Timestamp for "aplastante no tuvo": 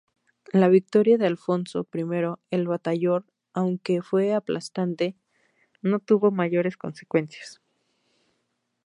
4.33-6.31